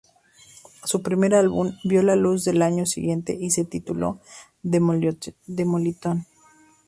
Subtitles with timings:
[0.83, 4.19] Su primer álbum vio la luz al año siguiente, y se tituló
[4.63, 6.25] "Demolition".